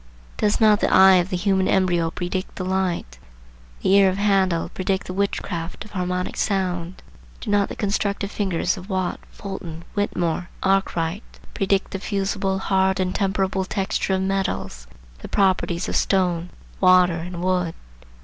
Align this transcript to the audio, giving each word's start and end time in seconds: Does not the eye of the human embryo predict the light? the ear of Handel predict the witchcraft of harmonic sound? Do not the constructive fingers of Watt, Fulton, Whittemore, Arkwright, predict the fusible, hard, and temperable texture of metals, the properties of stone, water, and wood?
Does 0.35 0.59
not 0.59 0.79
the 0.79 0.91
eye 0.91 1.17
of 1.17 1.29
the 1.29 1.37
human 1.37 1.67
embryo 1.67 2.09
predict 2.09 2.55
the 2.55 2.63
light? 2.65 3.19
the 3.83 3.91
ear 3.93 4.09
of 4.09 4.17
Handel 4.17 4.69
predict 4.69 5.05
the 5.05 5.13
witchcraft 5.13 5.85
of 5.85 5.91
harmonic 5.91 6.37
sound? 6.37 7.03
Do 7.39 7.51
not 7.51 7.69
the 7.69 7.75
constructive 7.75 8.31
fingers 8.31 8.77
of 8.77 8.89
Watt, 8.89 9.19
Fulton, 9.29 9.83
Whittemore, 9.93 10.49
Arkwright, 10.63 11.21
predict 11.53 11.91
the 11.91 11.99
fusible, 11.99 12.57
hard, 12.57 12.99
and 12.99 13.13
temperable 13.13 13.63
texture 13.63 14.15
of 14.15 14.23
metals, 14.23 14.87
the 15.19 15.27
properties 15.27 15.87
of 15.87 15.95
stone, 15.95 16.49
water, 16.79 17.17
and 17.17 17.43
wood? 17.43 17.75